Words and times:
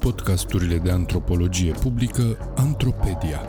Podcasturile 0.00 0.78
de 0.78 0.90
antropologie 0.90 1.72
publică 1.72 2.52
Antropedia. 2.56 3.44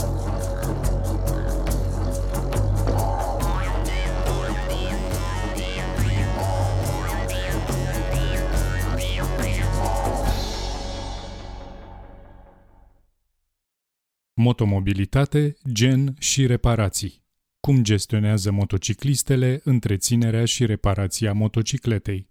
Motomobilitate, 14.33 15.57
gen 15.71 16.15
și 16.19 16.45
reparații. 16.45 17.25
Cum 17.59 17.83
gestionează 17.83 18.51
motociclistele 18.51 19.61
întreținerea 19.63 20.45
și 20.45 20.65
reparația 20.65 21.33
motocicletei. 21.33 22.29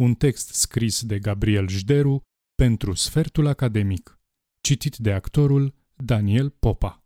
Un 0.00 0.14
text 0.14 0.54
scris 0.54 1.02
de 1.02 1.18
Gabriel 1.18 1.68
Jderu 1.68 2.22
pentru 2.54 2.94
Sfertul 2.94 3.46
Academic. 3.46 4.20
Citit 4.60 4.96
de 4.96 5.12
actorul 5.12 5.74
Daniel 5.96 6.50
Popa. 6.50 7.04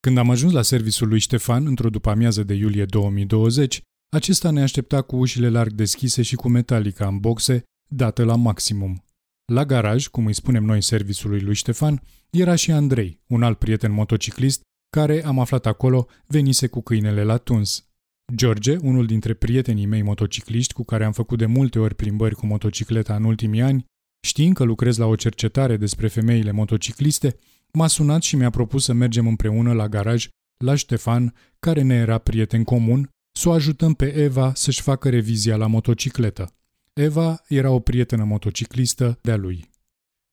Când 0.00 0.18
am 0.18 0.30
ajuns 0.30 0.52
la 0.52 0.62
serviciul 0.62 1.08
lui 1.08 1.18
Ștefan 1.18 1.66
într-o 1.66 1.90
după-amiază 1.90 2.42
de 2.42 2.54
iulie 2.54 2.84
2020, 2.84 3.82
acesta 4.08 4.50
ne 4.50 4.62
aștepta 4.62 5.02
cu 5.02 5.16
ușile 5.16 5.48
larg 5.48 5.72
deschise 5.72 6.22
și 6.22 6.36
cu 6.36 6.48
metalica 6.48 7.06
în 7.06 7.18
boxe, 7.18 7.62
dată 7.90 8.24
la 8.24 8.36
maximum. 8.36 9.04
La 9.52 9.64
garaj, 9.64 10.06
cum 10.06 10.26
îi 10.26 10.34
spunem 10.34 10.64
noi 10.64 10.82
serviciului 10.82 11.40
lui 11.40 11.54
Ștefan, 11.54 12.02
era 12.30 12.54
și 12.54 12.70
Andrei, 12.70 13.20
un 13.26 13.42
alt 13.42 13.58
prieten 13.58 13.92
motociclist, 13.92 14.62
care, 14.96 15.24
am 15.24 15.38
aflat 15.38 15.66
acolo, 15.66 16.06
venise 16.26 16.66
cu 16.66 16.80
câinele 16.80 17.22
la 17.22 17.36
tuns. 17.36 17.89
George, 18.34 18.76
unul 18.76 19.06
dintre 19.06 19.34
prietenii 19.34 19.86
mei 19.86 20.02
motocicliști 20.02 20.72
cu 20.72 20.84
care 20.84 21.04
am 21.04 21.12
făcut 21.12 21.38
de 21.38 21.46
multe 21.46 21.78
ori 21.78 21.94
plimbări 21.94 22.34
cu 22.34 22.46
motocicleta 22.46 23.14
în 23.14 23.24
ultimii 23.24 23.62
ani, 23.62 23.84
știind 24.26 24.54
că 24.54 24.64
lucrez 24.64 24.96
la 24.96 25.06
o 25.06 25.16
cercetare 25.16 25.76
despre 25.76 26.08
femeile 26.08 26.50
motocicliste, 26.50 27.36
m-a 27.72 27.86
sunat 27.86 28.22
și 28.22 28.36
mi-a 28.36 28.50
propus 28.50 28.84
să 28.84 28.92
mergem 28.92 29.26
împreună 29.26 29.72
la 29.72 29.88
garaj 29.88 30.28
la 30.64 30.74
Ștefan, 30.74 31.34
care 31.58 31.82
ne 31.82 31.94
era 31.94 32.18
prieten 32.18 32.64
comun, 32.64 33.08
să 33.38 33.48
o 33.48 33.52
ajutăm 33.52 33.94
pe 33.94 34.14
Eva 34.14 34.54
să-și 34.54 34.82
facă 34.82 35.08
revizia 35.08 35.56
la 35.56 35.66
motocicletă. 35.66 36.54
Eva 36.92 37.42
era 37.48 37.70
o 37.70 37.80
prietenă 37.80 38.24
motociclistă 38.24 39.18
de-a 39.22 39.36
lui. 39.36 39.70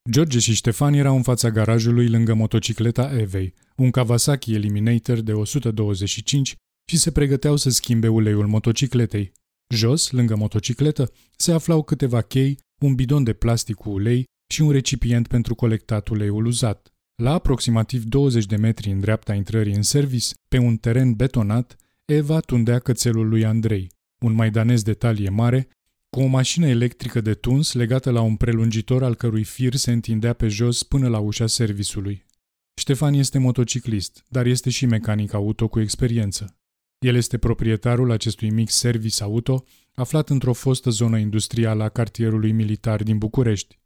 George 0.09 0.39
și 0.39 0.53
Ștefan 0.53 0.93
erau 0.93 1.15
în 1.15 1.21
fața 1.21 1.49
garajului 1.49 2.09
lângă 2.09 2.33
motocicleta 2.33 3.17
Evei, 3.19 3.53
un 3.75 3.91
Kawasaki 3.91 4.53
Eliminator 4.53 5.19
de 5.19 5.33
125 5.33 6.55
și 6.89 6.97
se 6.97 7.11
pregăteau 7.11 7.55
să 7.55 7.69
schimbe 7.69 8.07
uleiul 8.07 8.47
motocicletei. 8.47 9.31
Jos, 9.73 10.11
lângă 10.11 10.35
motocicletă, 10.35 11.11
se 11.35 11.51
aflau 11.51 11.83
câteva 11.83 12.21
chei, 12.21 12.59
un 12.81 12.95
bidon 12.95 13.23
de 13.23 13.33
plastic 13.33 13.75
cu 13.75 13.89
ulei 13.89 14.23
și 14.53 14.61
un 14.61 14.71
recipient 14.71 15.27
pentru 15.27 15.55
colectat 15.55 16.07
uleiul 16.07 16.45
uzat. 16.45 16.91
La 17.15 17.33
aproximativ 17.33 18.03
20 18.03 18.45
de 18.45 18.55
metri 18.55 18.91
în 18.91 18.99
dreapta 18.99 19.33
intrării 19.33 19.73
în 19.73 19.81
servis, 19.81 20.33
pe 20.47 20.57
un 20.57 20.77
teren 20.77 21.13
betonat, 21.13 21.75
Eva 22.05 22.39
tundea 22.39 22.79
cățelul 22.79 23.27
lui 23.27 23.45
Andrei, 23.45 23.91
un 24.19 24.33
maidanez 24.33 24.81
de 24.81 24.93
talie 24.93 25.29
mare, 25.29 25.67
cu 26.09 26.21
o 26.21 26.25
mașină 26.25 26.67
electrică 26.67 27.21
de 27.21 27.33
tuns 27.33 27.73
legată 27.73 28.09
la 28.11 28.21
un 28.21 28.35
prelungitor 28.35 29.03
al 29.03 29.15
cărui 29.15 29.43
fir 29.43 29.75
se 29.75 29.91
întindea 29.91 30.33
pe 30.33 30.47
jos 30.47 30.83
până 30.83 31.07
la 31.07 31.19
ușa 31.19 31.47
servisului. 31.47 32.25
Ștefan 32.73 33.13
este 33.13 33.37
motociclist, 33.37 34.23
dar 34.27 34.45
este 34.45 34.69
și 34.69 34.85
mecanic 34.85 35.33
auto 35.33 35.67
cu 35.67 35.79
experiență. 35.79 36.56
El 36.99 37.15
este 37.15 37.37
proprietarul 37.37 38.11
acestui 38.11 38.49
mic 38.49 38.69
service 38.69 39.23
auto, 39.23 39.63
aflat 39.93 40.29
într-o 40.29 40.53
fostă 40.53 40.89
zonă 40.89 41.17
industrială 41.17 41.83
a 41.83 41.89
cartierului 41.89 42.51
militar 42.51 43.03
din 43.03 43.17
București. 43.17 43.79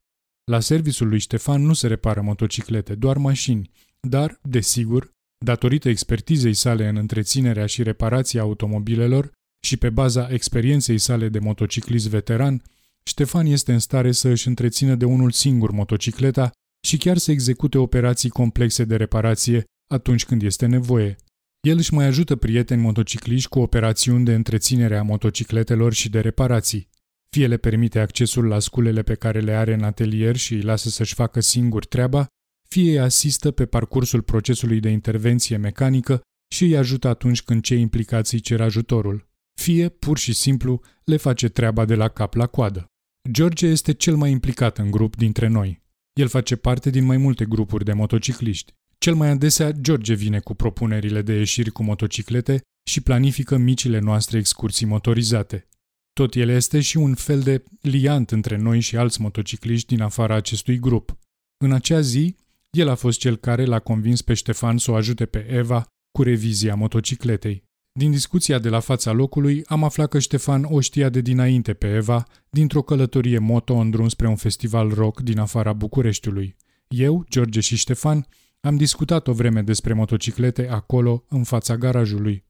La 0.43 0.59
serviciul 0.59 1.07
lui 1.07 1.19
Ștefan 1.19 1.61
nu 1.61 1.73
se 1.73 1.87
repară 1.87 2.21
motociclete, 2.21 2.95
doar 2.95 3.17
mașini, 3.17 3.69
dar, 3.99 4.39
desigur, 4.41 5.11
datorită 5.45 5.89
expertizei 5.89 6.53
sale 6.53 6.87
în 6.87 6.95
întreținerea 6.95 7.65
și 7.65 7.83
reparația 7.83 8.41
automobilelor 8.41 9.31
și 9.65 9.77
pe 9.77 9.89
baza 9.89 10.27
experienței 10.29 10.97
sale 10.97 11.29
de 11.29 11.39
motociclist 11.39 12.07
veteran, 12.07 12.61
Ștefan 13.03 13.45
este 13.45 13.73
în 13.73 13.79
stare 13.79 14.11
să 14.11 14.27
își 14.27 14.47
întrețină 14.47 14.95
de 14.95 15.05
unul 15.05 15.31
singur 15.31 15.71
motocicleta 15.71 16.51
și 16.87 16.97
chiar 16.97 17.17
să 17.17 17.31
execute 17.31 17.77
operații 17.77 18.29
complexe 18.29 18.83
de 18.83 18.95
reparație 18.95 19.63
atunci 19.93 20.25
când 20.25 20.41
este 20.41 20.65
nevoie. 20.65 21.15
El 21.61 21.77
își 21.77 21.93
mai 21.93 22.05
ajută 22.05 22.35
prieteni 22.35 22.81
motocicliști 22.81 23.49
cu 23.49 23.59
operațiuni 23.59 24.25
de 24.25 24.33
întreținere 24.33 24.97
a 24.97 25.03
motocicletelor 25.03 25.93
și 25.93 26.09
de 26.09 26.19
reparații. 26.19 26.89
Fie 27.29 27.47
le 27.47 27.57
permite 27.57 27.99
accesul 27.99 28.47
la 28.47 28.59
sculele 28.59 29.01
pe 29.01 29.15
care 29.15 29.39
le 29.39 29.51
are 29.51 29.73
în 29.73 29.83
atelier 29.83 30.35
și 30.35 30.53
îi 30.53 30.61
lasă 30.61 30.89
să-și 30.89 31.13
facă 31.13 31.39
singur 31.39 31.85
treaba, 31.85 32.27
fie 32.69 32.91
îi 32.91 32.99
asistă 32.99 33.51
pe 33.51 33.65
parcursul 33.65 34.21
procesului 34.21 34.79
de 34.79 34.89
intervenție 34.89 35.57
mecanică 35.57 36.21
și 36.53 36.63
îi 36.63 36.77
ajută 36.77 37.07
atunci 37.07 37.41
când 37.41 37.63
cei 37.63 37.81
implicați 37.81 38.33
îi 38.33 38.39
cer 38.39 38.61
ajutorul. 38.61 39.29
Fie, 39.59 39.89
pur 39.89 40.17
și 40.17 40.33
simplu, 40.33 40.81
le 41.03 41.17
face 41.17 41.47
treaba 41.47 41.85
de 41.85 41.95
la 41.95 42.07
cap 42.07 42.33
la 42.33 42.47
coadă. 42.47 42.85
George 43.31 43.67
este 43.67 43.93
cel 43.93 44.15
mai 44.15 44.31
implicat 44.31 44.77
în 44.77 44.91
grup 44.91 45.15
dintre 45.15 45.47
noi. 45.47 45.81
El 46.13 46.27
face 46.27 46.55
parte 46.55 46.89
din 46.89 47.03
mai 47.03 47.17
multe 47.17 47.45
grupuri 47.45 47.85
de 47.85 47.93
motocicliști. 47.93 48.73
Cel 49.03 49.15
mai 49.15 49.29
adesea, 49.29 49.71
George 49.71 50.13
vine 50.13 50.39
cu 50.39 50.53
propunerile 50.53 51.21
de 51.21 51.33
ieșiri 51.33 51.71
cu 51.71 51.83
motociclete 51.83 52.61
și 52.83 53.01
planifică 53.01 53.57
micile 53.57 53.99
noastre 53.99 54.37
excursii 54.37 54.85
motorizate. 54.85 55.67
Tot 56.13 56.35
el 56.35 56.49
este 56.49 56.81
și 56.81 56.97
un 56.97 57.13
fel 57.13 57.39
de 57.39 57.63
liant 57.81 58.31
între 58.31 58.57
noi 58.57 58.79
și 58.79 58.97
alți 58.97 59.21
motocicliști 59.21 59.87
din 59.87 60.01
afara 60.01 60.35
acestui 60.35 60.79
grup. 60.79 61.17
În 61.63 61.71
acea 61.71 62.01
zi, 62.01 62.35
el 62.69 62.89
a 62.89 62.95
fost 62.95 63.19
cel 63.19 63.35
care 63.35 63.65
l-a 63.65 63.79
convins 63.79 64.21
pe 64.21 64.33
Ștefan 64.33 64.77
să 64.77 64.91
o 64.91 64.95
ajute 64.95 65.25
pe 65.25 65.47
Eva 65.49 65.85
cu 66.11 66.23
revizia 66.23 66.75
motocicletei. 66.75 67.63
Din 67.99 68.11
discuția 68.11 68.59
de 68.59 68.69
la 68.69 68.79
fața 68.79 69.11
locului, 69.11 69.63
am 69.65 69.83
aflat 69.83 70.09
că 70.09 70.19
Ștefan 70.19 70.63
o 70.63 70.79
știa 70.79 71.09
de 71.09 71.21
dinainte 71.21 71.73
pe 71.73 71.87
Eva, 71.87 72.25
dintr-o 72.49 72.81
călătorie 72.81 73.39
moto 73.39 73.75
în 73.75 73.89
drum 73.89 74.07
spre 74.07 74.27
un 74.27 74.35
festival 74.35 74.89
rock 74.89 75.21
din 75.21 75.39
afara 75.39 75.73
Bucureștiului. 75.73 76.55
Eu, 76.87 77.25
George 77.29 77.59
și 77.59 77.75
Ștefan 77.75 78.27
am 78.61 78.77
discutat 78.77 79.27
o 79.27 79.33
vreme 79.33 79.61
despre 79.61 79.93
motociclete 79.93 80.67
acolo, 80.67 81.25
în 81.29 81.43
fața 81.43 81.77
garajului. 81.77 82.45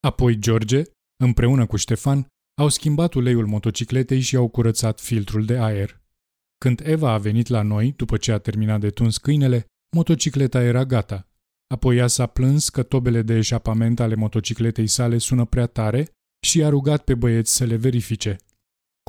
Apoi 0.00 0.38
George, 0.38 0.82
împreună 1.16 1.66
cu 1.66 1.76
Ștefan, 1.76 2.26
au 2.60 2.68
schimbat 2.68 3.14
uleiul 3.14 3.46
motocicletei 3.46 4.20
și 4.20 4.36
au 4.36 4.48
curățat 4.48 5.00
filtrul 5.00 5.44
de 5.44 5.58
aer. 5.58 6.02
Când 6.58 6.80
Eva 6.84 7.12
a 7.12 7.18
venit 7.18 7.46
la 7.46 7.62
noi, 7.62 7.92
după 7.92 8.16
ce 8.16 8.32
a 8.32 8.38
terminat 8.38 8.80
de 8.80 8.90
tuns 8.90 9.18
câinele, 9.18 9.66
motocicleta 9.96 10.62
era 10.62 10.84
gata. 10.84 11.28
Apoi 11.74 11.96
ea 11.96 12.06
s-a 12.06 12.26
plâns 12.26 12.68
că 12.68 12.82
tobele 12.82 13.22
de 13.22 13.34
eșapament 13.34 14.00
ale 14.00 14.14
motocicletei 14.14 14.86
sale 14.86 15.18
sună 15.18 15.44
prea 15.44 15.66
tare 15.66 16.08
și 16.46 16.62
a 16.64 16.68
rugat 16.68 17.04
pe 17.04 17.14
băieți 17.14 17.54
să 17.56 17.64
le 17.64 17.76
verifice. 17.76 18.36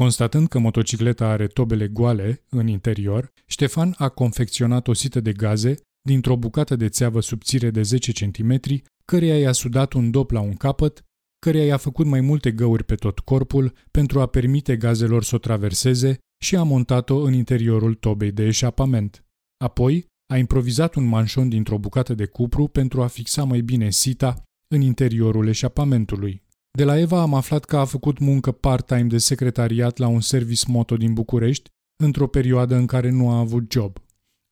Constatând 0.01 0.47
că 0.47 0.59
motocicleta 0.59 1.27
are 1.27 1.47
tobele 1.47 1.87
goale 1.87 2.43
în 2.49 2.67
interior, 2.67 3.31
Ștefan 3.45 3.95
a 3.97 4.09
confecționat 4.09 4.87
o 4.87 4.93
sită 4.93 5.19
de 5.19 5.33
gaze 5.33 5.75
dintr-o 6.01 6.37
bucată 6.37 6.75
de 6.75 6.89
țeavă 6.89 7.21
subțire 7.21 7.69
de 7.69 7.81
10 7.81 8.11
cm, 8.11 8.61
căreia 9.05 9.39
i-a 9.39 9.51
sudat 9.51 9.93
un 9.93 10.11
dop 10.11 10.31
la 10.31 10.39
un 10.39 10.53
capăt, 10.53 11.05
căreia 11.39 11.65
i-a 11.65 11.77
făcut 11.77 12.05
mai 12.05 12.21
multe 12.21 12.51
găuri 12.51 12.83
pe 12.83 12.95
tot 12.95 13.19
corpul 13.19 13.73
pentru 13.91 14.19
a 14.21 14.25
permite 14.25 14.77
gazelor 14.77 15.23
să 15.23 15.35
o 15.35 15.37
traverseze 15.37 16.17
și 16.43 16.55
a 16.55 16.63
montat-o 16.63 17.15
în 17.15 17.33
interiorul 17.33 17.93
tobei 17.93 18.31
de 18.31 18.43
eșapament. 18.43 19.25
Apoi, 19.63 20.05
a 20.33 20.37
improvizat 20.37 20.95
un 20.95 21.05
manșon 21.05 21.49
dintr-o 21.49 21.77
bucată 21.77 22.13
de 22.13 22.25
cupru 22.25 22.67
pentru 22.67 23.01
a 23.01 23.07
fixa 23.07 23.43
mai 23.43 23.61
bine 23.61 23.89
sita 23.89 24.43
în 24.67 24.81
interiorul 24.81 25.47
eșapamentului. 25.47 26.44
De 26.75 26.83
la 26.83 26.99
Eva 26.99 27.21
am 27.21 27.33
aflat 27.33 27.65
că 27.65 27.77
a 27.77 27.85
făcut 27.85 28.19
muncă 28.19 28.51
part-time 28.51 29.03
de 29.03 29.17
secretariat 29.17 29.97
la 29.97 30.07
un 30.07 30.21
service 30.21 30.63
moto 30.67 30.97
din 30.97 31.13
București, 31.13 31.69
într-o 32.03 32.27
perioadă 32.27 32.75
în 32.75 32.85
care 32.85 33.09
nu 33.09 33.29
a 33.29 33.37
avut 33.37 33.71
job. 33.71 33.97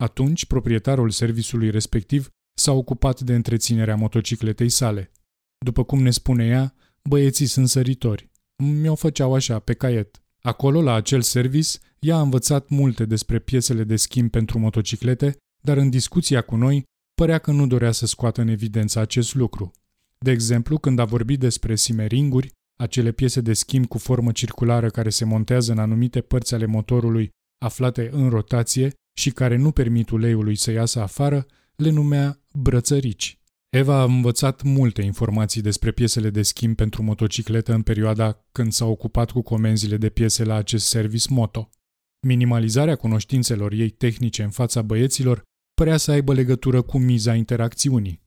Atunci, 0.04 0.46
proprietarul 0.46 1.10
servisului 1.10 1.70
respectiv 1.70 2.30
s-a 2.58 2.72
ocupat 2.72 3.22
de 3.22 3.36
întreținerea 3.36 3.96
motocicletei 3.96 4.70
sale. 4.70 5.12
După 5.66 5.84
cum 5.84 6.02
ne 6.02 6.12
spune 6.12 6.46
ea, 6.46 6.74
băieții 7.10 7.46
sunt 7.46 7.70
săritori. 7.70 8.32
Mi-o 8.64 8.96
făceau 8.96 9.34
așa, 9.34 9.60
pe 9.60 9.74
caiet. 9.74 10.22
Acolo, 10.42 10.82
la 10.82 10.94
acel 10.94 11.22
service, 11.22 11.78
ea 12.00 12.16
a 12.16 12.22
învățat 12.22 12.70
multe 12.70 13.06
despre 13.06 13.40
piesele 13.40 13.84
de 13.84 13.96
schimb 13.96 14.30
pentru 14.30 14.60
motociclete, 14.60 15.38
dar 15.64 15.78
în 15.78 15.90
discuția 15.90 16.42
cu 16.42 16.56
noi, 16.56 16.84
părea 17.14 17.38
că 17.38 17.52
nu 17.52 17.68
dorea 17.68 17.92
să 17.92 18.06
scoată 18.06 18.42
în 18.42 18.48
evidență 18.48 19.00
acest 19.00 19.36
lucru. 19.36 19.72
De 20.24 20.32
exemplu, 20.32 20.78
când 20.78 21.00
a 21.00 21.06
vorbit 21.06 21.40
despre 21.40 21.76
simeringuri, 21.76 22.52
acele 22.80 23.12
piese 23.12 23.42
de 23.42 23.54
schimb 23.54 23.88
cu 23.88 23.98
formă 23.98 24.32
circulară 24.32 24.90
care 24.90 25.10
se 25.10 25.26
montează 25.26 25.72
în 25.72 25.78
anumite 25.78 26.22
părți 26.22 26.54
ale 26.54 26.66
motorului 26.66 27.30
aflate 27.66 28.10
în 28.12 28.30
rotație 28.30 28.94
și 29.18 29.32
care 29.32 29.56
nu 29.56 29.72
permit 29.72 30.10
uleiului 30.10 30.56
să 30.56 30.72
iasă 30.72 31.02
afară, 31.02 31.46
le 31.76 31.90
numea 31.90 32.42
brățărici. 32.54 33.38
Eva 33.70 34.00
a 34.00 34.04
învățat 34.04 34.62
multe 34.62 35.02
informații 35.02 35.62
despre 35.62 35.92
piesele 35.92 36.30
de 36.30 36.42
schimb 36.42 36.76
pentru 36.76 37.04
motocicletă 37.04 37.74
în 37.74 37.82
perioada 37.82 38.46
când 38.52 38.72
s-a 38.72 38.86
ocupat 38.86 39.32
cu 39.32 39.42
comenzile 39.42 39.98
de 39.98 40.10
piese 40.10 40.44
la 40.44 40.56
acest 40.56 40.88
service 40.88 41.28
moto. 41.30 41.70
Minimalizarea 42.28 42.96
cunoștințelor 42.96 43.72
ei 43.72 43.90
tehnice 43.90 44.44
în 44.44 44.50
fața 44.50 44.82
băieților 44.82 45.44
părea 45.74 45.98
să 45.98 46.12
aibă 46.12 46.34
legătură 46.34 46.82
cu 46.82 46.98
miza 46.98 47.36
interacțiunii. 47.36 48.23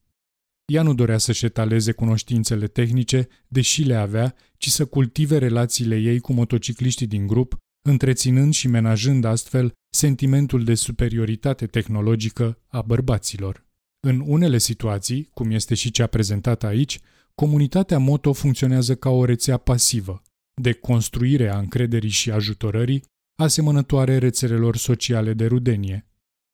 Ea 0.72 0.82
nu 0.82 0.94
dorea 0.94 1.18
să-și 1.18 1.44
etaleze 1.44 1.92
cunoștințele 1.92 2.66
tehnice, 2.66 3.28
deși 3.48 3.82
le 3.82 3.94
avea, 3.94 4.34
ci 4.56 4.68
să 4.68 4.84
cultive 4.84 5.38
relațiile 5.38 5.96
ei 5.96 6.20
cu 6.20 6.32
motocicliștii 6.32 7.06
din 7.06 7.26
grup, 7.26 7.56
întreținând 7.88 8.52
și 8.52 8.68
menajând 8.68 9.24
astfel 9.24 9.72
sentimentul 9.90 10.64
de 10.64 10.74
superioritate 10.74 11.66
tehnologică 11.66 12.58
a 12.66 12.82
bărbaților. 12.82 13.64
În 14.00 14.22
unele 14.26 14.58
situații, 14.58 15.28
cum 15.34 15.50
este 15.50 15.74
și 15.74 15.90
cea 15.90 16.06
prezentată 16.06 16.66
aici, 16.66 17.00
comunitatea 17.34 17.98
moto 17.98 18.32
funcționează 18.32 18.94
ca 18.94 19.10
o 19.10 19.24
rețea 19.24 19.56
pasivă, 19.56 20.22
de 20.60 20.72
construire 20.72 21.48
a 21.48 21.58
încrederii 21.58 22.10
și 22.10 22.30
ajutorării, 22.30 23.04
asemănătoare 23.36 24.18
rețelelor 24.18 24.76
sociale 24.76 25.32
de 25.32 25.46
rudenie. 25.46 26.06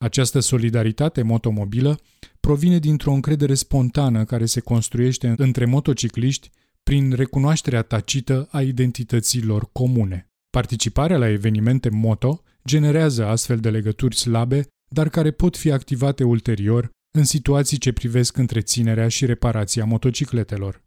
Această 0.03 0.41
solidaritate 0.41 1.23
motomobilă 1.23 2.01
provine 2.41 2.79
dintr-o 2.79 3.13
încredere 3.13 3.55
spontană 3.55 4.25
care 4.25 4.47
se 4.47 4.61
construiește 4.61 5.35
între 5.37 5.65
motocicliști 5.65 6.51
prin 6.83 7.13
recunoașterea 7.13 7.83
tacită 7.83 8.49
a 8.51 8.63
identităților 8.63 9.69
comune. 9.73 10.31
Participarea 10.51 11.19
la 11.19 11.29
evenimente 11.29 11.89
moto 11.89 12.43
generează 12.67 13.27
astfel 13.27 13.59
de 13.59 13.71
legături 13.71 14.17
slabe, 14.17 14.67
dar 14.95 15.09
care 15.09 15.31
pot 15.31 15.57
fi 15.57 15.71
activate 15.71 16.25
ulterior 16.25 16.91
în 17.19 17.25
situații 17.25 17.79
ce 17.79 17.93
privesc 17.93 18.37
întreținerea 18.37 19.09
și 19.09 19.27
reparația 19.27 19.85
motocicletelor. 19.85 20.83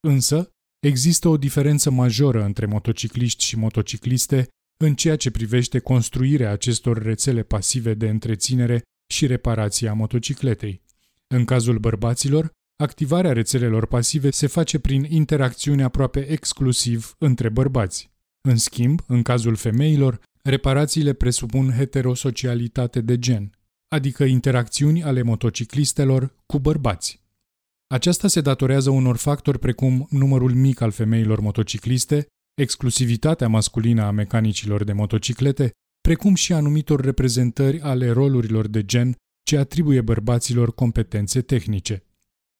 Însă, 0.00 0.48
există 0.86 1.28
o 1.28 1.36
diferență 1.36 1.90
majoră 1.90 2.44
între 2.44 2.66
motocicliști 2.66 3.44
și 3.44 3.56
motocicliste 3.56 4.48
în 4.80 4.94
ceea 4.94 5.16
ce 5.16 5.30
privește 5.30 5.78
construirea 5.78 6.50
acestor 6.50 7.02
rețele 7.02 7.42
pasive 7.42 7.94
de 7.94 8.08
întreținere 8.08 8.82
și 9.10 9.26
reparație 9.26 9.88
a 9.88 9.92
motocicletei. 9.92 10.82
În 11.26 11.44
cazul 11.44 11.78
bărbaților, 11.78 12.50
activarea 12.76 13.32
rețelelor 13.32 13.86
pasive 13.86 14.30
se 14.30 14.46
face 14.46 14.78
prin 14.78 15.06
interacțiune 15.08 15.82
aproape 15.82 16.26
exclusiv 16.26 17.14
între 17.18 17.48
bărbați. 17.48 18.10
În 18.48 18.56
schimb, 18.56 19.00
în 19.06 19.22
cazul 19.22 19.54
femeilor, 19.54 20.20
reparațiile 20.42 21.12
presupun 21.12 21.70
heterosocialitate 21.70 23.00
de 23.00 23.18
gen, 23.18 23.50
adică 23.88 24.24
interacțiuni 24.24 25.02
ale 25.02 25.22
motociclistelor 25.22 26.34
cu 26.46 26.58
bărbați. 26.58 27.20
Aceasta 27.86 28.28
se 28.28 28.40
datorează 28.40 28.90
unor 28.90 29.16
factori 29.16 29.58
precum 29.58 30.06
numărul 30.10 30.54
mic 30.54 30.80
al 30.80 30.90
femeilor 30.90 31.40
motocicliste, 31.40 32.26
exclusivitatea 32.58 33.48
masculină 33.48 34.02
a 34.02 34.10
mecanicilor 34.10 34.84
de 34.84 34.92
motociclete, 34.92 35.70
precum 36.00 36.34
și 36.34 36.52
anumitor 36.52 37.00
reprezentări 37.00 37.80
ale 37.80 38.10
rolurilor 38.10 38.66
de 38.66 38.84
gen 38.84 39.14
ce 39.46 39.56
atribuie 39.58 40.00
bărbaților 40.00 40.74
competențe 40.74 41.40
tehnice. 41.40 42.02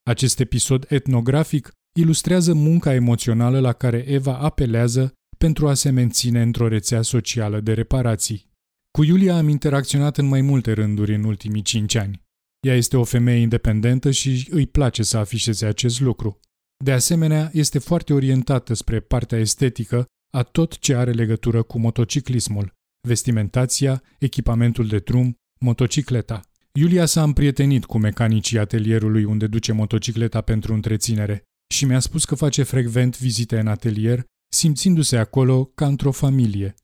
Acest 0.02 0.40
episod 0.40 0.86
etnografic 0.88 1.70
ilustrează 1.98 2.54
munca 2.54 2.94
emoțională 2.94 3.60
la 3.60 3.72
care 3.72 4.04
Eva 4.08 4.38
apelează 4.38 5.12
pentru 5.38 5.68
a 5.68 5.74
se 5.74 5.90
menține 5.90 6.42
într-o 6.42 6.68
rețea 6.68 7.02
socială 7.02 7.60
de 7.60 7.72
reparații. 7.72 8.50
Cu 8.90 9.04
Iulia 9.04 9.36
am 9.36 9.48
interacționat 9.48 10.18
în 10.18 10.26
mai 10.26 10.40
multe 10.40 10.72
rânduri 10.72 11.14
în 11.14 11.24
ultimii 11.24 11.62
cinci 11.62 11.94
ani. 11.94 12.22
Ea 12.66 12.74
este 12.74 12.96
o 12.96 13.04
femeie 13.04 13.40
independentă 13.40 14.10
și 14.10 14.48
îi 14.50 14.66
place 14.66 15.02
să 15.02 15.16
afișeze 15.16 15.66
acest 15.66 16.00
lucru. 16.00 16.40
De 16.84 16.92
asemenea, 16.92 17.50
este 17.52 17.78
foarte 17.78 18.12
orientată 18.12 18.74
spre 18.74 19.00
partea 19.00 19.38
estetică 19.38 20.06
a 20.30 20.42
tot 20.42 20.78
ce 20.78 20.94
are 20.94 21.12
legătură 21.12 21.62
cu 21.62 21.78
motociclismul, 21.78 22.72
vestimentația, 23.08 24.02
echipamentul 24.18 24.86
de 24.86 24.98
drum, 24.98 25.36
motocicleta. 25.60 26.40
Iulia 26.72 27.06
s-a 27.06 27.22
împrietenit 27.22 27.84
cu 27.84 27.98
mecanicii 27.98 28.58
atelierului 28.58 29.24
unde 29.24 29.46
duce 29.46 29.72
motocicleta 29.72 30.40
pentru 30.40 30.74
întreținere 30.74 31.42
și 31.74 31.84
mi-a 31.84 32.00
spus 32.00 32.24
că 32.24 32.34
face 32.34 32.62
frecvent 32.62 33.18
vizite 33.18 33.58
în 33.58 33.66
atelier, 33.66 34.24
simțindu-se 34.52 35.16
acolo 35.16 35.64
ca 35.64 35.86
într-o 35.86 36.10
familie. 36.10 36.74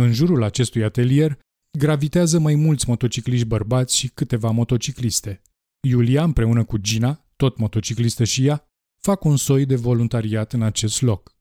În 0.00 0.12
jurul 0.12 0.42
acestui 0.42 0.84
atelier 0.84 1.38
gravitează 1.78 2.38
mai 2.38 2.54
mulți 2.54 2.88
motocicliști 2.88 3.46
bărbați 3.46 3.96
și 3.96 4.08
câteva 4.08 4.50
motocicliste. 4.50 5.42
Iulia, 5.88 6.22
împreună 6.22 6.64
cu 6.64 6.76
Gina, 6.76 7.24
tot 7.36 7.56
motociclistă 7.56 8.24
și 8.24 8.46
ea, 8.46 8.66
fac 9.06 9.24
un 9.24 9.36
soi 9.36 9.66
de 9.66 9.76
voluntariat 9.76 10.52
în 10.52 10.62
acest 10.62 11.02
loc. 11.02 11.34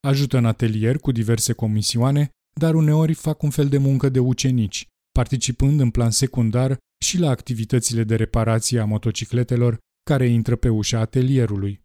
Ajută 0.00 0.36
în 0.36 0.44
atelier 0.44 0.98
cu 0.98 1.12
diverse 1.12 1.52
comisioane, 1.52 2.30
dar 2.60 2.74
uneori 2.74 3.14
fac 3.14 3.42
un 3.42 3.50
fel 3.50 3.68
de 3.68 3.78
muncă 3.78 4.08
de 4.08 4.18
ucenici, 4.18 4.86
participând 5.12 5.80
în 5.80 5.90
plan 5.90 6.10
secundar 6.10 6.78
și 7.04 7.18
la 7.18 7.30
activitățile 7.30 8.04
de 8.04 8.16
reparație 8.16 8.80
a 8.80 8.84
motocicletelor 8.84 9.78
care 10.02 10.26
intră 10.26 10.56
pe 10.56 10.68
ușa 10.68 11.00
atelierului. 11.00 11.82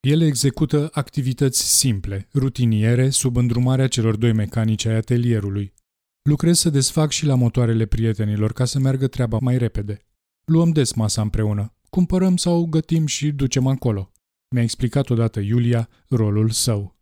Ele 0.00 0.26
execută 0.26 0.88
activități 0.92 1.78
simple, 1.78 2.28
rutiniere, 2.34 3.10
sub 3.10 3.36
îndrumarea 3.36 3.88
celor 3.88 4.16
doi 4.16 4.32
mecanici 4.32 4.84
ai 4.84 4.94
atelierului. 4.94 5.74
Lucrez 6.22 6.58
să 6.58 6.70
desfac 6.70 7.10
și 7.10 7.26
la 7.26 7.34
motoarele 7.34 7.86
prietenilor 7.86 8.52
ca 8.52 8.64
să 8.64 8.78
meargă 8.78 9.06
treaba 9.06 9.38
mai 9.40 9.58
repede. 9.58 9.98
Luăm 10.44 10.70
des 10.70 10.92
masa 10.92 11.22
împreună. 11.22 11.74
Cumpărăm 11.90 12.36
sau 12.36 12.64
gătim 12.64 13.06
și 13.06 13.30
ducem 13.30 13.66
acolo. 13.66 14.12
Mi-a 14.52 14.62
explicat 14.62 15.10
odată 15.10 15.40
Iulia 15.40 15.88
rolul 16.08 16.50
său. 16.50 16.96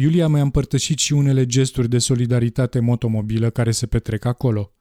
Iulia 0.00 0.28
mi-a 0.28 0.42
împărtășit 0.42 0.98
și 0.98 1.12
unele 1.12 1.46
gesturi 1.46 1.88
de 1.88 1.98
solidaritate 1.98 2.80
motomobilă 2.80 3.50
care 3.50 3.70
se 3.70 3.86
petrec 3.86 4.24
acolo. 4.24 4.74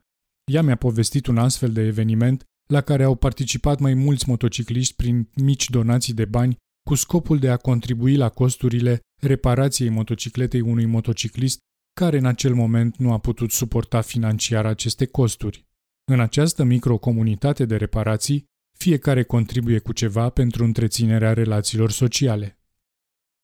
Ea 0.51 0.61
mi-a 0.61 0.75
povestit 0.75 1.27
un 1.27 1.37
astfel 1.37 1.71
de 1.71 1.81
eveniment 1.81 2.43
la 2.69 2.81
care 2.81 3.03
au 3.03 3.15
participat 3.15 3.79
mai 3.79 3.93
mulți 3.93 4.29
motocicliști 4.29 4.95
prin 4.95 5.29
mici 5.35 5.69
donații 5.69 6.13
de 6.13 6.25
bani 6.25 6.57
cu 6.83 6.95
scopul 6.95 7.39
de 7.39 7.49
a 7.49 7.57
contribui 7.57 8.15
la 8.15 8.29
costurile 8.29 8.99
reparației 9.21 9.89
motocicletei 9.89 10.61
unui 10.61 10.85
motociclist 10.85 11.59
care 11.93 12.17
în 12.17 12.25
acel 12.25 12.53
moment 12.53 12.97
nu 12.97 13.11
a 13.11 13.17
putut 13.17 13.51
suporta 13.51 14.01
financiar 14.01 14.65
aceste 14.65 15.05
costuri. 15.05 15.65
În 16.11 16.19
această 16.19 16.63
microcomunitate 16.63 17.65
de 17.65 17.75
reparații, 17.75 18.45
fiecare 18.83 19.23
contribuie 19.23 19.79
cu 19.79 19.91
ceva 19.91 20.29
pentru 20.29 20.63
întreținerea 20.63 21.33
relațiilor 21.33 21.91
sociale. 21.91 22.59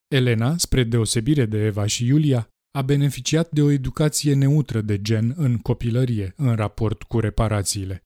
Elena, 0.08 0.56
spre 0.56 0.84
deosebire 0.84 1.46
de 1.46 1.58
Eva 1.58 1.86
și 1.86 2.06
Iulia, 2.06 2.48
a 2.78 2.82
beneficiat 2.82 3.50
de 3.50 3.62
o 3.62 3.70
educație 3.70 4.34
neutră 4.34 4.80
de 4.80 5.02
gen 5.02 5.32
în 5.36 5.58
copilărie, 5.58 6.32
în 6.36 6.54
raport 6.54 7.02
cu 7.02 7.20
reparațiile. 7.20 8.02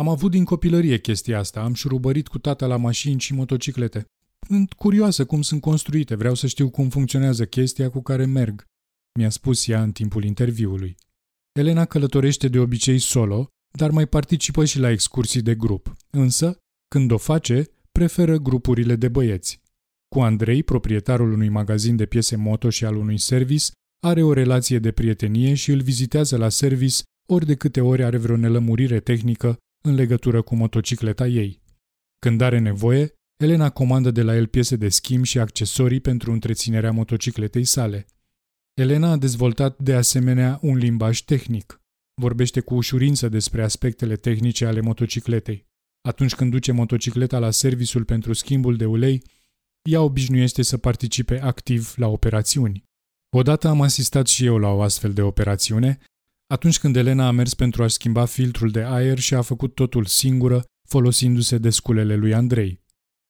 Am 0.00 0.08
avut 0.08 0.30
din 0.30 0.44
copilărie 0.44 0.98
chestia 0.98 1.38
asta, 1.38 1.60
am 1.62 1.74
șurubărit 1.74 2.28
cu 2.28 2.38
tata 2.38 2.66
la 2.66 2.76
mașini 2.76 3.20
și 3.20 3.34
motociclete. 3.34 4.04
Sunt 4.46 4.72
curioasă 4.72 5.24
cum 5.24 5.42
sunt 5.42 5.60
construite, 5.60 6.14
vreau 6.14 6.34
să 6.34 6.46
știu 6.46 6.70
cum 6.70 6.88
funcționează 6.88 7.46
chestia 7.46 7.90
cu 7.90 8.02
care 8.02 8.24
merg 8.26 8.64
mi-a 9.18 9.30
spus 9.30 9.68
ea 9.68 9.82
în 9.82 9.92
timpul 9.92 10.24
interviului. 10.24 10.96
Elena 11.58 11.84
călătorește 11.84 12.48
de 12.48 12.58
obicei 12.58 12.98
solo, 12.98 13.48
dar 13.78 13.90
mai 13.90 14.06
participă 14.06 14.64
și 14.64 14.78
la 14.78 14.90
excursii 14.90 15.42
de 15.42 15.54
grup, 15.54 15.96
însă, 16.10 16.58
când 16.88 17.10
o 17.10 17.18
face, 17.18 17.64
preferă 17.92 18.36
grupurile 18.36 18.96
de 18.96 19.08
băieți. 19.08 19.60
Cu 20.08 20.20
Andrei, 20.20 20.62
proprietarul 20.62 21.32
unui 21.32 21.48
magazin 21.48 21.96
de 21.96 22.06
piese 22.06 22.36
moto 22.36 22.70
și 22.70 22.84
al 22.84 22.96
unui 22.96 23.18
service, 23.18 23.64
are 24.04 24.22
o 24.22 24.32
relație 24.32 24.78
de 24.78 24.92
prietenie 24.92 25.54
și 25.54 25.70
îl 25.70 25.82
vizitează 25.82 26.36
la 26.36 26.48
service 26.48 27.02
ori 27.28 27.46
de 27.46 27.54
câte 27.54 27.80
ori 27.80 28.04
are 28.04 28.16
vreo 28.16 28.36
nelămurire 28.36 29.00
tehnică 29.00 29.56
în 29.84 29.94
legătură 29.94 30.42
cu 30.42 30.54
motocicleta 30.54 31.26
ei. 31.26 31.60
Când 32.18 32.40
are 32.40 32.58
nevoie, 32.58 33.14
Elena 33.36 33.70
comandă 33.70 34.10
de 34.10 34.22
la 34.22 34.36
el 34.36 34.46
piese 34.46 34.76
de 34.76 34.88
schimb 34.88 35.24
și 35.24 35.38
accesorii 35.38 36.00
pentru 36.00 36.32
întreținerea 36.32 36.92
motocicletei 36.92 37.64
sale. 37.64 38.06
Elena 38.74 39.10
a 39.10 39.16
dezvoltat 39.16 39.78
de 39.78 39.94
asemenea 39.94 40.58
un 40.62 40.76
limbaj 40.76 41.20
tehnic. 41.20 41.80
Vorbește 42.20 42.60
cu 42.60 42.74
ușurință 42.74 43.28
despre 43.28 43.62
aspectele 43.62 44.16
tehnice 44.16 44.66
ale 44.66 44.80
motocicletei. 44.80 45.65
Atunci 46.06 46.34
când 46.34 46.50
duce 46.50 46.72
motocicleta 46.72 47.38
la 47.38 47.50
serviciul 47.50 48.04
pentru 48.04 48.32
schimbul 48.32 48.76
de 48.76 48.84
ulei, 48.84 49.22
ea 49.82 50.02
obișnuiește 50.02 50.62
să 50.62 50.76
participe 50.76 51.40
activ 51.40 51.94
la 51.96 52.06
operațiuni. 52.06 52.84
Odată 53.36 53.68
am 53.68 53.80
asistat 53.80 54.26
și 54.26 54.44
eu 54.44 54.58
la 54.58 54.68
o 54.68 54.82
astfel 54.82 55.12
de 55.12 55.22
operațiune, 55.22 55.98
atunci 56.46 56.78
când 56.78 56.96
Elena 56.96 57.26
a 57.26 57.30
mers 57.30 57.54
pentru 57.54 57.82
a 57.82 57.88
schimba 57.88 58.24
filtrul 58.24 58.70
de 58.70 58.82
aer 58.82 59.18
și 59.18 59.34
a 59.34 59.42
făcut 59.42 59.74
totul 59.74 60.04
singură, 60.04 60.64
folosindu-se 60.88 61.58
de 61.58 61.70
sculele 61.70 62.16
lui 62.16 62.34
Andrei. 62.34 62.80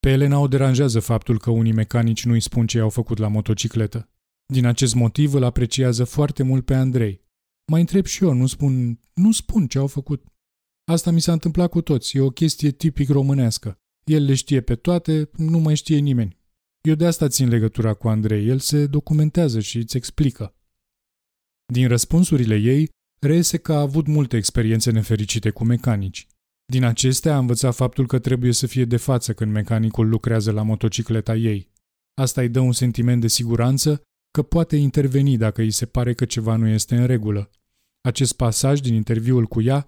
Pe 0.01 0.11
Elena 0.11 0.39
o 0.39 0.49
deranjează 0.49 1.01
faptul 1.01 1.39
că 1.39 1.51
unii 1.51 1.73
mecanici 1.73 2.25
nu 2.25 2.33
îi 2.33 2.41
spun 2.41 2.67
ce 2.67 2.77
i-au 2.77 2.91
făcut 2.91 3.19
la 3.19 3.29
motocicletă. 3.29 4.11
Din 4.47 4.67
acest 4.67 4.95
motiv 4.95 5.35
îl 5.35 5.45
apreciază 5.45 6.05
foarte 6.05 6.43
mult 6.43 6.65
pe 6.65 6.75
Andrei. 6.75 7.21
Mai 7.67 7.81
întreb 7.81 8.07
și 8.07 8.25
eu, 8.25 8.33
nu 8.33 8.47
spun, 8.47 9.01
nu 9.15 9.33
spun 9.33 9.67
ce 9.67 9.79
au 9.79 9.87
făcut. 9.87 10.25
Asta 10.89 11.11
mi 11.11 11.21
s-a 11.21 11.33
întâmplat 11.33 11.71
cu 11.71 11.81
toți, 11.81 12.17
e 12.17 12.21
o 12.21 12.31
chestie 12.31 12.71
tipic 12.71 13.09
românească. 13.09 13.79
el 14.05 14.25
le 14.25 14.35
știe 14.35 14.61
pe 14.61 14.75
toate, 14.75 15.31
nu 15.37 15.59
mai 15.59 15.75
știe 15.75 15.99
nimeni. 15.99 16.39
Eu 16.81 16.95
de 16.95 17.07
asta 17.07 17.29
țin 17.29 17.49
legătura 17.49 17.95
cu 17.95 18.09
Andrei, 18.09 18.49
el 18.49 18.59
se 18.59 18.87
documentează 18.87 19.61
și 19.61 19.79
îți 19.79 19.97
explică. 19.97 20.55
Din 21.73 21.89
răspunsurile 21.89 22.57
ei, 22.57 22.89
reiese 23.21 23.57
că 23.57 23.73
a 23.73 23.81
avut 23.81 24.07
multe 24.07 24.37
experiențe 24.37 24.91
nefericite 24.91 25.51
cu 25.51 25.65
mecanici. 25.65 26.27
Din 26.73 26.85
acestea 26.85 27.35
a 27.35 27.39
învățat 27.39 27.75
faptul 27.75 28.07
că 28.07 28.19
trebuie 28.19 28.53
să 28.53 28.67
fie 28.67 28.85
de 28.85 28.97
față 28.97 29.35
când 29.35 29.53
mecanicul 29.53 30.09
lucrează 30.09 30.51
la 30.53 30.63
motocicleta 30.63 31.37
ei. 31.37 31.71
Asta 32.15 32.41
îi 32.41 32.49
dă 32.49 32.61
un 32.61 32.73
sentiment 32.73 33.21
de 33.21 33.29
siguranță 33.29 34.03
că 34.31 34.43
poate 34.43 34.77
interveni 34.77 35.37
dacă 35.37 35.61
îi 35.61 35.71
se 35.71 35.87
pare 35.87 36.15
că 36.15 36.25
ceva 36.25 36.57
nu 36.57 36.67
este 36.67 36.97
în 36.97 37.07
regulă. 37.07 37.51
Acest 38.01 38.33
pasaj 38.33 38.81
din 38.81 38.95
interviul 38.95 39.47
cu 39.47 39.63
ea 39.63 39.87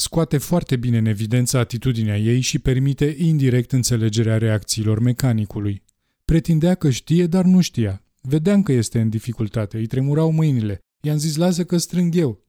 scoate 0.00 0.38
foarte 0.38 0.76
bine 0.76 0.98
în 0.98 1.06
evidență 1.06 1.58
atitudinea 1.58 2.18
ei 2.18 2.40
și 2.40 2.58
permite 2.58 3.14
indirect 3.18 3.72
înțelegerea 3.72 4.38
reacțiilor 4.38 4.98
mecanicului. 4.98 5.82
Pretindea 6.24 6.74
că 6.74 6.90
știe, 6.90 7.26
dar 7.26 7.44
nu 7.44 7.60
știa. 7.60 8.04
Vedeam 8.20 8.62
că 8.62 8.72
este 8.72 9.00
în 9.00 9.08
dificultate, 9.08 9.76
îi 9.76 9.86
tremurau 9.86 10.32
mâinile. 10.32 10.78
I-am 11.00 11.16
zis, 11.16 11.36
lasă 11.36 11.64
că 11.64 11.76
strâng 11.76 12.14
eu. 12.14 12.44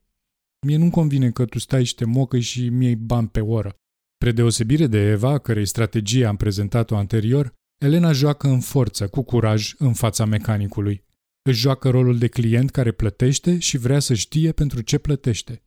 Mie 0.66 0.78
nu 0.78 0.90
convine 0.90 1.32
că 1.32 1.46
tu 1.46 1.60
stai 1.60 1.84
și 1.84 1.96
te 1.96 2.06
mocă 2.06 2.40
și 2.40 2.70
mi-ai 2.70 2.96
bani 2.96 3.28
pe 3.28 3.40
oră. 3.40 3.76
Pre 4.18 4.32
deosebire 4.32 4.88
de 4.88 5.00
Eva, 5.00 5.38
cărei 5.38 5.66
strategie 5.66 6.26
am 6.26 6.36
prezentat-o 6.36 6.96
anterior, 6.96 7.54
Elena 7.78 8.12
joacă 8.12 8.48
în 8.48 8.60
forță, 8.60 9.08
cu 9.08 9.22
curaj, 9.22 9.74
în 9.78 9.94
fața 9.94 10.26
mecanicului. 10.26 11.04
Își 11.42 11.60
joacă 11.60 11.90
rolul 11.90 12.18
de 12.18 12.28
client 12.28 12.70
care 12.70 12.92
plătește 12.92 13.60
și 13.60 13.78
vrea 13.78 14.00
să 14.00 14.14
știe 14.14 14.52
pentru 14.52 14.82
ce 14.82 14.98
plătește. 14.98 15.64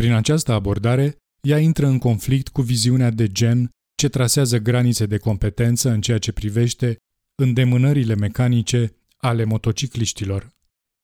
Prin 0.00 0.12
această 0.12 0.52
abordare, 0.52 1.16
ea 1.40 1.58
intră 1.58 1.86
în 1.86 1.98
conflict 1.98 2.48
cu 2.48 2.62
viziunea 2.62 3.10
de 3.10 3.26
gen 3.26 3.70
ce 3.94 4.08
trasează 4.08 4.58
granițe 4.58 5.06
de 5.06 5.18
competență 5.18 5.90
în 5.90 6.00
ceea 6.00 6.18
ce 6.18 6.32
privește 6.32 6.96
îndemânările 7.42 8.14
mecanice 8.14 8.96
ale 9.16 9.44
motocicliștilor. 9.44 10.48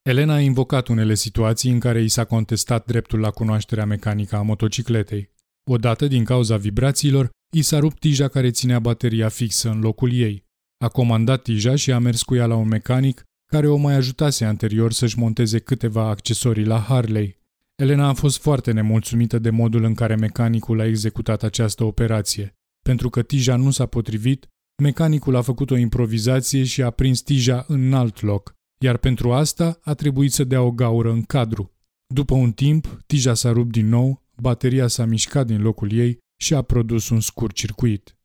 Elena 0.02 0.34
a 0.34 0.40
invocat 0.40 0.88
unele 0.88 1.14
situații 1.14 1.70
în 1.70 1.78
care 1.78 2.02
i 2.02 2.08
s-a 2.08 2.24
contestat 2.24 2.86
dreptul 2.86 3.20
la 3.20 3.30
cunoașterea 3.30 3.86
mecanică 3.86 4.36
a 4.36 4.42
motocicletei. 4.42 5.30
Odată, 5.70 6.06
din 6.06 6.24
cauza 6.24 6.56
vibrațiilor, 6.56 7.30
i 7.54 7.62
s-a 7.62 7.78
rupt 7.78 7.98
tija 7.98 8.28
care 8.28 8.50
ținea 8.50 8.78
bateria 8.78 9.28
fixă 9.28 9.70
în 9.70 9.80
locul 9.80 10.12
ei. 10.12 10.44
A 10.84 10.88
comandat 10.88 11.42
tija 11.42 11.74
și 11.74 11.92
a 11.92 11.98
mers 11.98 12.22
cu 12.22 12.34
ea 12.34 12.46
la 12.46 12.54
un 12.54 12.68
mecanic 12.68 13.22
care 13.52 13.68
o 13.68 13.76
mai 13.76 13.94
ajutase 13.94 14.44
anterior 14.44 14.92
să-și 14.92 15.18
monteze 15.18 15.58
câteva 15.58 16.08
accesorii 16.08 16.64
la 16.64 16.78
Harley. 16.78 17.44
Elena 17.76 18.08
a 18.08 18.12
fost 18.12 18.38
foarte 18.38 18.72
nemulțumită 18.72 19.38
de 19.38 19.50
modul 19.50 19.84
în 19.84 19.94
care 19.94 20.14
mecanicul 20.14 20.80
a 20.80 20.86
executat 20.86 21.42
această 21.42 21.84
operație. 21.84 22.54
Pentru 22.82 23.10
că 23.10 23.22
tija 23.22 23.56
nu 23.56 23.70
s-a 23.70 23.86
potrivit, 23.86 24.46
mecanicul 24.82 25.36
a 25.36 25.42
făcut 25.42 25.70
o 25.70 25.76
improvizație 25.76 26.64
și 26.64 26.82
a 26.82 26.90
prins 26.90 27.20
tija 27.20 27.64
în 27.68 27.92
alt 27.92 28.20
loc, 28.22 28.54
iar 28.78 28.96
pentru 28.96 29.32
asta 29.32 29.78
a 29.82 29.94
trebuit 29.94 30.32
să 30.32 30.44
dea 30.44 30.62
o 30.62 30.70
gaură 30.70 31.10
în 31.10 31.22
cadru. 31.22 31.72
După 32.14 32.34
un 32.34 32.52
timp, 32.52 33.02
tija 33.06 33.34
s-a 33.34 33.52
rupt 33.52 33.72
din 33.72 33.88
nou, 33.88 34.22
bateria 34.36 34.86
s-a 34.86 35.04
mișcat 35.04 35.46
din 35.46 35.62
locul 35.62 35.92
ei 35.92 36.18
și 36.40 36.54
a 36.54 36.62
produs 36.62 37.08
un 37.08 37.20
scurt 37.20 37.54
circuit. 37.54 38.16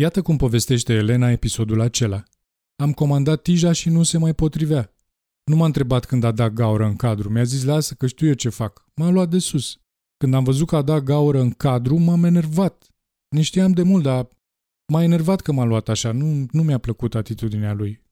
Iată 0.00 0.22
cum 0.22 0.36
povestește 0.36 0.92
Elena 0.92 1.30
episodul 1.30 1.80
acela. 1.80 2.22
Am 2.82 2.92
comandat 2.92 3.42
tija 3.42 3.72
și 3.72 3.88
nu 3.88 4.02
se 4.02 4.18
mai 4.18 4.34
potrivea. 4.34 4.92
Nu 5.48 5.56
m-a 5.56 5.64
întrebat 5.64 6.04
când 6.04 6.24
a 6.24 6.32
dat 6.32 6.52
gaură 6.52 6.84
în 6.84 6.96
cadru, 6.96 7.30
mi-a 7.30 7.42
zis 7.42 7.64
lasă 7.64 7.94
că 7.94 8.06
știu 8.06 8.26
eu 8.26 8.32
ce 8.32 8.48
fac. 8.48 8.84
M-a 8.94 9.10
luat 9.10 9.28
de 9.28 9.38
sus. 9.38 9.80
Când 10.16 10.34
am 10.34 10.44
văzut 10.44 10.66
că 10.66 10.76
a 10.76 10.82
dat 10.82 11.02
gaură 11.02 11.40
în 11.40 11.50
cadru, 11.50 11.96
m-am 11.96 12.24
enervat. 12.24 12.86
Ne 13.28 13.42
știam 13.42 13.72
de 13.72 13.82
mult, 13.82 14.02
dar 14.02 14.28
m-a 14.92 15.02
enervat 15.02 15.40
că 15.40 15.52
m-a 15.52 15.64
luat 15.64 15.88
așa, 15.88 16.12
nu, 16.12 16.46
nu 16.50 16.62
mi-a 16.62 16.78
plăcut 16.78 17.14
atitudinea 17.14 17.72
lui. 17.72 18.02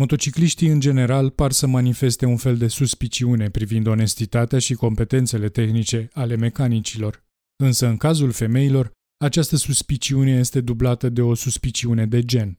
Motocicliștii 0.00 0.68
în 0.68 0.80
general 0.80 1.30
par 1.30 1.52
să 1.52 1.66
manifeste 1.66 2.26
un 2.26 2.36
fel 2.36 2.56
de 2.56 2.68
suspiciune 2.68 3.50
privind 3.50 3.86
onestitatea 3.86 4.58
și 4.58 4.74
competențele 4.74 5.48
tehnice 5.48 6.08
ale 6.12 6.36
mecanicilor. 6.36 7.24
Însă 7.62 7.86
în 7.86 7.96
cazul 7.96 8.30
femeilor, 8.30 8.90
această 9.24 9.56
suspiciune 9.56 10.30
este 10.30 10.60
dublată 10.60 11.08
de 11.08 11.22
o 11.22 11.34
suspiciune 11.34 12.06
de 12.06 12.24
gen. 12.24 12.58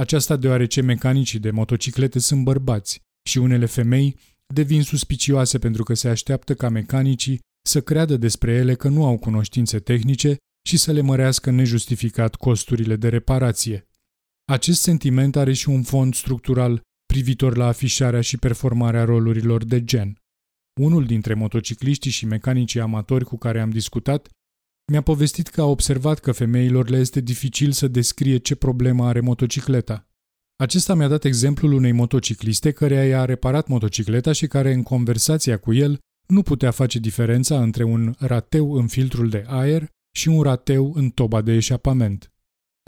Aceasta 0.00 0.36
deoarece 0.36 0.80
mecanicii 0.80 1.38
de 1.38 1.50
motociclete 1.50 2.18
sunt 2.18 2.44
bărbați 2.44 3.04
și 3.26 3.38
unele 3.38 3.66
femei 3.66 4.18
devin 4.54 4.82
suspicioase 4.82 5.58
pentru 5.58 5.82
că 5.82 5.94
se 5.94 6.08
așteaptă 6.08 6.54
ca 6.54 6.68
mecanicii 6.68 7.40
să 7.68 7.80
creadă 7.80 8.16
despre 8.16 8.52
ele 8.52 8.74
că 8.74 8.88
nu 8.88 9.04
au 9.04 9.18
cunoștințe 9.18 9.78
tehnice 9.78 10.36
și 10.68 10.76
să 10.76 10.92
le 10.92 11.00
mărească 11.00 11.50
nejustificat 11.50 12.34
costurile 12.34 12.96
de 12.96 13.08
reparație. 13.08 13.88
Acest 14.52 14.80
sentiment 14.80 15.36
are 15.36 15.52
și 15.52 15.68
un 15.68 15.82
fond 15.82 16.14
structural 16.14 16.80
privitor 17.06 17.56
la 17.56 17.66
afișarea 17.66 18.20
și 18.20 18.36
performarea 18.36 19.04
rolurilor 19.04 19.64
de 19.64 19.84
gen. 19.84 20.18
Unul 20.80 21.04
dintre 21.04 21.34
motocicliștii 21.34 22.10
și 22.10 22.26
mecanicii 22.26 22.80
amatori 22.80 23.24
cu 23.24 23.36
care 23.36 23.60
am 23.60 23.70
discutat 23.70 24.28
mi-a 24.92 25.00
povestit 25.02 25.48
că 25.48 25.60
a 25.60 25.64
observat 25.64 26.18
că 26.18 26.32
femeilor 26.32 26.88
le 26.88 26.96
este 26.96 27.20
dificil 27.20 27.72
să 27.72 27.88
descrie 27.88 28.36
ce 28.36 28.54
problemă 28.54 29.06
are 29.06 29.20
motocicleta. 29.20 30.08
Acesta 30.56 30.94
mi-a 30.94 31.08
dat 31.08 31.24
exemplul 31.24 31.72
unei 31.72 31.92
motocicliste 31.92 32.70
care 32.70 32.94
i-a 32.94 33.24
reparat 33.24 33.68
motocicleta 33.68 34.32
și 34.32 34.46
care 34.46 34.72
în 34.72 34.82
conversația 34.82 35.56
cu 35.56 35.72
el 35.72 35.98
nu 36.26 36.42
putea 36.42 36.70
face 36.70 36.98
diferența 36.98 37.62
între 37.62 37.84
un 37.84 38.14
rateu 38.18 38.72
în 38.72 38.86
filtrul 38.86 39.28
de 39.28 39.44
aer 39.46 39.88
și 40.16 40.28
un 40.28 40.42
rateu 40.42 40.92
în 40.94 41.10
toba 41.10 41.42
de 41.42 41.52
eșapament. 41.52 42.32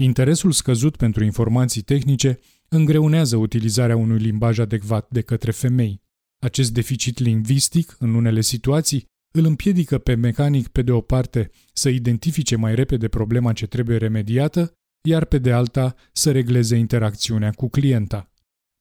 Interesul 0.03 0.53
scăzut 0.53 0.97
pentru 0.97 1.25
informații 1.25 1.83
tehnice 1.83 2.39
îngreunează 2.69 3.37
utilizarea 3.37 3.97
unui 3.97 4.19
limbaj 4.19 4.59
adecvat 4.59 5.11
de 5.11 5.21
către 5.21 5.51
femei. 5.51 6.03
Acest 6.39 6.73
deficit 6.73 7.19
lingvistic, 7.19 7.97
în 7.99 8.15
unele 8.15 8.41
situații, 8.41 9.05
îl 9.35 9.45
împiedică 9.45 9.99
pe 9.99 10.15
mecanic, 10.15 10.69
pe 10.69 10.83
de 10.83 10.93
o 10.93 11.01
parte, 11.01 11.51
să 11.73 11.89
identifice 11.89 12.57
mai 12.57 12.75
repede 12.75 13.09
problema 13.09 13.53
ce 13.53 13.67
trebuie 13.67 13.97
remediată, 13.97 14.73
iar 15.03 15.25
pe 15.25 15.39
de 15.39 15.53
alta 15.53 15.95
să 16.13 16.33
regleze 16.33 16.77
interacțiunea 16.77 17.51
cu 17.51 17.69
clienta. 17.69 18.33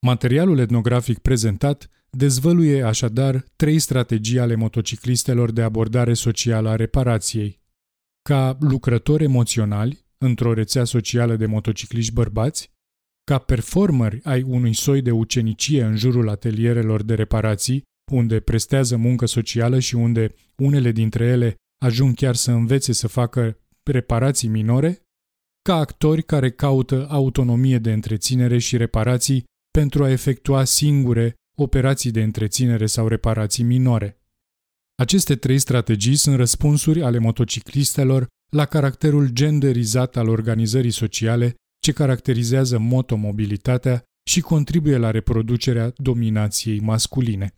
Materialul 0.06 0.60
etnografic 0.60 1.18
prezentat 1.20 1.90
dezvăluie 2.10 2.84
așadar 2.84 3.46
trei 3.56 3.80
strategii 3.80 4.40
ale 4.40 4.56
motociclistelor 4.56 5.52
de 5.52 5.62
abordare 5.62 6.14
socială 6.14 6.70
a 6.70 6.76
reparației. 6.76 7.60
Ca 8.22 8.58
lucrători 8.60 9.24
emoționali, 9.24 10.06
într-o 10.18 10.54
rețea 10.54 10.84
socială 10.84 11.36
de 11.36 11.46
motocicliști 11.46 12.14
bărbați, 12.14 12.72
ca 13.24 13.38
performeri 13.38 14.20
ai 14.24 14.42
unui 14.42 14.74
soi 14.74 15.02
de 15.02 15.12
ucenicie 15.12 15.84
în 15.84 15.96
jurul 15.96 16.30
atelierelor 16.30 17.04
de 17.04 17.14
reparații, 17.14 17.84
unde 18.12 18.40
prestează 18.40 18.98
muncă 18.98 19.26
socială 19.26 19.80
și 19.80 19.96
unde 19.96 20.34
unele 20.56 20.92
dintre 20.92 21.26
ele 21.26 21.56
ajung 21.86 22.16
chiar 22.16 22.36
să 22.36 22.52
învețe 22.52 22.94
să 22.94 23.08
facă 23.08 23.58
reparații 23.84 24.48
minore, 24.48 25.07
ca 25.68 25.76
actori 25.76 26.24
care 26.24 26.52
caută 26.52 27.08
autonomie 27.10 27.78
de 27.78 27.92
întreținere 27.94 28.58
și 28.58 28.78
reparații 28.78 29.44
pentru 29.72 30.04
a 30.04 30.10
efectua 30.10 30.64
singure 30.64 31.34
operații 31.58 32.12
de 32.12 32.24
întreținere 32.24 32.86
sau 32.86 33.08
reparații 33.08 33.64
minore. 33.64 34.22
Aceste 34.96 35.36
trei 35.36 35.60
strategii 35.60 36.16
sunt 36.16 36.36
răspunsuri 36.36 37.04
ale 37.04 37.18
motociclistelor 37.18 38.28
la 38.52 38.66
caracterul 38.66 39.30
genderizat 39.30 40.18
al 40.18 40.30
organizării 40.30 40.92
sociale 40.92 41.56
ce 41.84 41.92
caracterizează 41.92 42.78
motomobilitatea 42.78 44.04
și 44.30 44.42
contribuie 44.42 44.98
la 44.98 45.12
reproducerea 45.12 45.94
dominației 45.96 46.80
masculine. 46.80 47.52